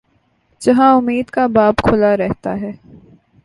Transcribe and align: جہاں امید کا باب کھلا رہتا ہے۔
جہاں 0.61 0.91
امید 0.95 1.29
کا 1.29 1.47
باب 1.47 1.75
کھلا 1.83 2.15
رہتا 2.17 2.59
ہے۔ 2.61 2.71